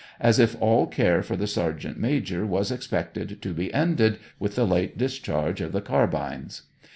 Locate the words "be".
3.53-3.71